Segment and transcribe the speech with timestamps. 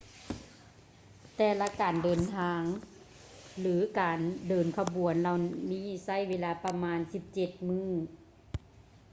[1.35, 2.61] ແຕ່ລະການເດີນເສັ້ນທາງ
[3.59, 5.37] ຫຼື ການເດີນຂະບວນເຫລົ່າ
[5.71, 6.99] ນີ້ໃຊ້ເວລາປະມານ
[7.33, 7.87] 17 ມື້